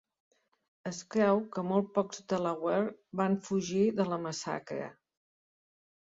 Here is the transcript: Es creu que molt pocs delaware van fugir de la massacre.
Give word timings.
Es 0.91 0.99
creu 1.15 1.41
que 1.57 1.63
molt 1.71 1.91
pocs 1.97 2.23
delaware 2.33 2.87
van 3.21 3.35
fugir 3.49 3.83
de 4.01 4.07
la 4.13 4.19
massacre. 4.25 4.89